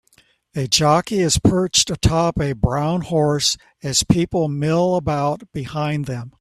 [0.55, 6.29] A jockey is perched atop a brown horse as people mill about behind them